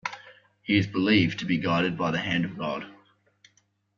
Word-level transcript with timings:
He 0.63 0.77
is 0.77 0.87
believed 0.87 1.37
to 1.37 1.45
be 1.45 1.59
guided 1.59 1.95
by 1.95 2.09
the 2.09 2.17
hand 2.17 2.43
of 2.43 2.57
God. 2.57 2.87